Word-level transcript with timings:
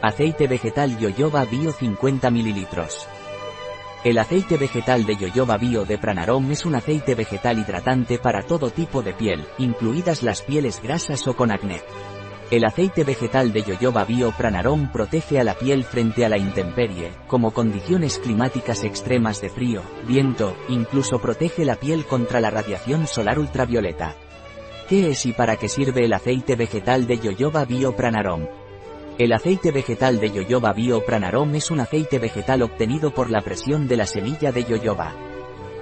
Aceite 0.00 0.46
vegetal 0.46 0.96
Yoyoba 0.96 1.44
Bio 1.44 1.72
50 1.72 2.30
ml. 2.30 2.66
El 4.04 4.18
aceite 4.18 4.56
vegetal 4.56 5.04
de 5.04 5.16
Yoyoba 5.16 5.56
Bio 5.56 5.84
de 5.84 5.98
Pranarom 5.98 6.52
es 6.52 6.64
un 6.64 6.76
aceite 6.76 7.16
vegetal 7.16 7.58
hidratante 7.58 8.18
para 8.18 8.42
todo 8.42 8.70
tipo 8.70 9.02
de 9.02 9.12
piel, 9.12 9.44
incluidas 9.58 10.22
las 10.22 10.42
pieles 10.42 10.80
grasas 10.80 11.26
o 11.26 11.34
con 11.34 11.50
acné. 11.50 11.80
El 12.52 12.64
aceite 12.64 13.02
vegetal 13.02 13.52
de 13.52 13.64
Yoyoba 13.64 14.04
Bio 14.04 14.30
Pranarom 14.30 14.92
protege 14.92 15.40
a 15.40 15.44
la 15.44 15.54
piel 15.54 15.82
frente 15.82 16.24
a 16.24 16.28
la 16.28 16.38
intemperie, 16.38 17.10
como 17.26 17.50
condiciones 17.50 18.20
climáticas 18.20 18.84
extremas 18.84 19.40
de 19.40 19.50
frío, 19.50 19.82
viento, 20.06 20.56
incluso 20.68 21.18
protege 21.18 21.64
la 21.64 21.74
piel 21.74 22.06
contra 22.06 22.40
la 22.40 22.50
radiación 22.50 23.08
solar 23.08 23.40
ultravioleta. 23.40 24.14
¿Qué 24.88 25.10
es 25.10 25.26
y 25.26 25.32
para 25.32 25.56
qué 25.56 25.68
sirve 25.68 26.04
el 26.04 26.12
aceite 26.12 26.54
vegetal 26.54 27.08
de 27.08 27.18
Yoyoba 27.18 27.64
Bio 27.64 27.96
Pranarom? 27.96 28.46
El 29.18 29.32
aceite 29.32 29.72
vegetal 29.72 30.20
de 30.20 30.30
yoyoba 30.30 30.72
bio 30.72 31.04
pranarom 31.04 31.52
es 31.56 31.72
un 31.72 31.80
aceite 31.80 32.20
vegetal 32.20 32.62
obtenido 32.62 33.12
por 33.12 33.30
la 33.30 33.40
presión 33.40 33.88
de 33.88 33.96
la 33.96 34.06
semilla 34.06 34.52
de 34.52 34.62
yoyoba. 34.62 35.12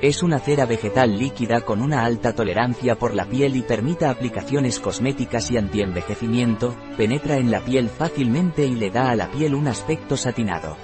Es 0.01 0.23
una 0.23 0.39
cera 0.39 0.65
vegetal 0.65 1.19
líquida 1.19 1.61
con 1.61 1.83
una 1.83 2.07
alta 2.07 2.35
tolerancia 2.35 2.95
por 2.95 3.13
la 3.13 3.27
piel 3.27 3.55
y 3.57 3.61
permite 3.61 4.07
aplicaciones 4.07 4.81
cosméticas 4.81 5.51
y 5.51 5.59
antienvejecimiento, 5.59 6.75
penetra 6.97 7.37
en 7.37 7.51
la 7.51 7.61
piel 7.61 7.91
fácilmente 7.91 8.65
y 8.65 8.75
le 8.75 8.89
da 8.89 9.11
a 9.11 9.17
la 9.17 9.31
piel 9.31 9.55
un 9.55 9.69
aspecto 9.69 10.17
satinado. 10.17 10.79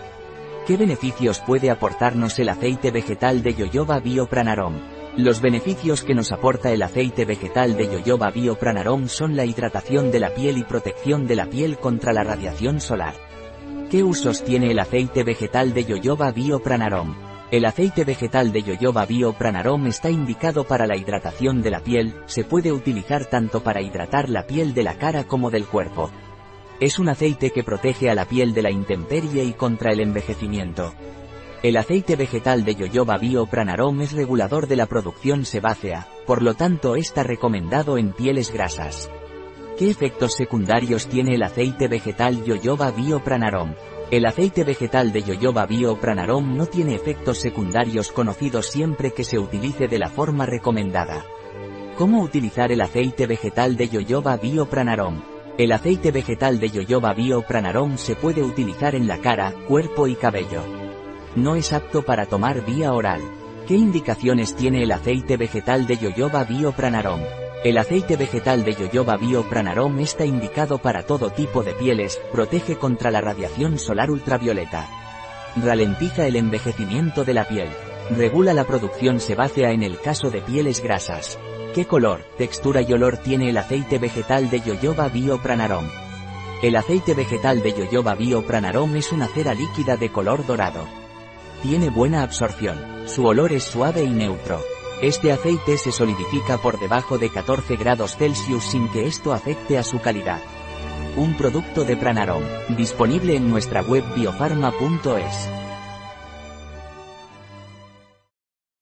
¿Qué 0.66 0.76
beneficios 0.76 1.40
puede 1.40 1.70
aportarnos 1.70 2.38
el 2.38 2.50
aceite 2.50 2.90
vegetal 2.90 3.42
de 3.42 3.54
yoyoba 3.54 3.98
bio 3.98 4.26
pranarom? 4.26 5.01
Los 5.16 5.42
beneficios 5.42 6.04
que 6.04 6.14
nos 6.14 6.32
aporta 6.32 6.72
el 6.72 6.80
aceite 6.80 7.26
vegetal 7.26 7.76
de 7.76 7.86
Yoyoba 7.86 8.30
Biopranarom 8.30 9.08
son 9.08 9.36
la 9.36 9.44
hidratación 9.44 10.10
de 10.10 10.18
la 10.20 10.30
piel 10.30 10.56
y 10.56 10.64
protección 10.64 11.26
de 11.26 11.36
la 11.36 11.44
piel 11.44 11.76
contra 11.76 12.14
la 12.14 12.24
radiación 12.24 12.80
solar. 12.80 13.14
¿Qué 13.90 14.02
usos 14.02 14.42
tiene 14.42 14.70
el 14.70 14.78
aceite 14.78 15.22
vegetal 15.22 15.74
de 15.74 15.84
Yoyoba 15.84 16.30
Biopranarom? 16.32 17.14
El 17.50 17.66
aceite 17.66 18.04
vegetal 18.04 18.52
de 18.52 18.62
Yoyoba 18.62 19.04
Biopranarom 19.04 19.86
está 19.86 20.08
indicado 20.08 20.64
para 20.64 20.86
la 20.86 20.96
hidratación 20.96 21.60
de 21.60 21.70
la 21.70 21.80
piel, 21.80 22.14
se 22.24 22.44
puede 22.44 22.72
utilizar 22.72 23.26
tanto 23.26 23.62
para 23.62 23.82
hidratar 23.82 24.30
la 24.30 24.46
piel 24.46 24.72
de 24.72 24.82
la 24.82 24.94
cara 24.94 25.24
como 25.24 25.50
del 25.50 25.66
cuerpo. 25.66 26.10
Es 26.80 26.98
un 26.98 27.10
aceite 27.10 27.50
que 27.50 27.62
protege 27.62 28.08
a 28.08 28.14
la 28.14 28.24
piel 28.24 28.54
de 28.54 28.62
la 28.62 28.70
intemperie 28.70 29.44
y 29.44 29.52
contra 29.52 29.92
el 29.92 30.00
envejecimiento. 30.00 30.94
El 31.62 31.76
aceite 31.76 32.16
vegetal 32.16 32.64
de 32.64 32.74
Yoyoba 32.74 33.18
Bio 33.18 33.46
Pranarom 33.46 34.00
es 34.00 34.10
regulador 34.10 34.66
de 34.66 34.74
la 34.74 34.86
producción 34.86 35.44
sebácea, 35.44 36.08
por 36.26 36.42
lo 36.42 36.54
tanto 36.54 36.96
está 36.96 37.22
recomendado 37.22 37.98
en 37.98 38.12
pieles 38.12 38.52
grasas. 38.52 39.08
¿Qué 39.78 39.88
efectos 39.88 40.34
secundarios 40.34 41.06
tiene 41.06 41.36
el 41.36 41.44
aceite 41.44 41.86
vegetal 41.86 42.42
Yoyoba 42.42 42.90
Bio 42.90 43.22
Pranarom? 43.22 43.74
El 44.10 44.26
aceite 44.26 44.64
vegetal 44.64 45.12
de 45.12 45.22
Yoyoba 45.22 45.64
Bio 45.66 46.00
Pranarom 46.00 46.56
no 46.56 46.66
tiene 46.66 46.96
efectos 46.96 47.38
secundarios 47.38 48.10
conocidos 48.10 48.66
siempre 48.66 49.12
que 49.12 49.22
se 49.22 49.38
utilice 49.38 49.86
de 49.86 50.00
la 50.00 50.08
forma 50.08 50.46
recomendada. 50.46 51.24
¿Cómo 51.96 52.22
utilizar 52.22 52.72
el 52.72 52.80
aceite 52.80 53.28
vegetal 53.28 53.76
de 53.76 53.88
Yoyoba 53.88 54.36
Bio 54.36 54.66
Pranarom? 54.66 55.22
El 55.58 55.70
aceite 55.70 56.10
vegetal 56.10 56.58
de 56.58 56.70
Yoyoba 56.70 57.14
Bio 57.14 57.42
Pranarom 57.42 57.98
se 57.98 58.16
puede 58.16 58.42
utilizar 58.42 58.96
en 58.96 59.06
la 59.06 59.18
cara, 59.18 59.54
cuerpo 59.68 60.08
y 60.08 60.16
cabello. 60.16 60.81
No 61.34 61.56
es 61.56 61.72
apto 61.72 62.02
para 62.02 62.26
tomar 62.26 62.62
vía 62.64 62.92
oral. 62.92 63.22
¿Qué 63.66 63.74
indicaciones 63.74 64.54
tiene 64.54 64.82
el 64.82 64.92
aceite 64.92 65.38
vegetal 65.38 65.86
de 65.86 65.96
Yoyoba 65.96 66.44
Biopranarom? 66.44 67.20
El 67.64 67.78
aceite 67.78 68.16
vegetal 68.16 68.64
de 68.64 68.74
Yoyoba 68.74 69.16
Biopranarom 69.16 69.98
está 70.00 70.26
indicado 70.26 70.76
para 70.78 71.04
todo 71.04 71.30
tipo 71.30 71.62
de 71.62 71.72
pieles, 71.72 72.20
protege 72.32 72.76
contra 72.76 73.10
la 73.10 73.22
radiación 73.22 73.78
solar 73.78 74.10
ultravioleta. 74.10 74.86
Ralentiza 75.56 76.26
el 76.26 76.36
envejecimiento 76.36 77.24
de 77.24 77.32
la 77.32 77.48
piel. 77.48 77.68
Regula 78.10 78.52
la 78.52 78.64
producción 78.64 79.18
sebácea 79.18 79.70
en 79.70 79.82
el 79.82 79.98
caso 80.00 80.28
de 80.28 80.42
pieles 80.42 80.82
grasas. 80.82 81.38
¿Qué 81.74 81.86
color, 81.86 82.26
textura 82.36 82.82
y 82.82 82.92
olor 82.92 83.16
tiene 83.16 83.48
el 83.48 83.56
aceite 83.56 83.98
vegetal 83.98 84.50
de 84.50 84.60
Yoyoba 84.60 85.08
Biopranarom? 85.08 85.88
El 86.62 86.76
aceite 86.76 87.14
vegetal 87.14 87.62
de 87.62 87.72
Yoyoba 87.72 88.16
Biopranarom 88.16 88.96
es 88.96 89.12
una 89.12 89.28
cera 89.28 89.54
líquida 89.54 89.96
de 89.96 90.12
color 90.12 90.44
dorado. 90.44 91.01
Tiene 91.62 91.90
buena 91.90 92.24
absorción. 92.24 92.76
Su 93.06 93.24
olor 93.24 93.52
es 93.52 93.62
suave 93.62 94.02
y 94.02 94.10
neutro. 94.10 94.60
Este 95.00 95.30
aceite 95.30 95.78
se 95.78 95.92
solidifica 95.92 96.58
por 96.58 96.80
debajo 96.80 97.18
de 97.18 97.30
14 97.30 97.76
grados 97.76 98.16
Celsius 98.16 98.64
sin 98.64 98.88
que 98.88 99.06
esto 99.06 99.32
afecte 99.32 99.78
a 99.78 99.84
su 99.84 100.00
calidad. 100.00 100.40
Un 101.16 101.36
producto 101.36 101.84
de 101.84 101.96
Pranarom, 101.96 102.42
disponible 102.76 103.36
en 103.36 103.48
nuestra 103.48 103.80
web 103.82 104.02
biofarma.es. 104.16 105.61